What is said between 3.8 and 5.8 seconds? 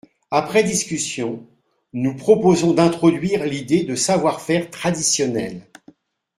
de «savoir-faire traditionnel».